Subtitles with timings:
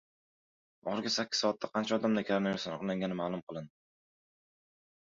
[0.93, 3.81] Oxirgi sakkiz soatda qancha odamda koronavirus aniqlangani ma’lum qilindi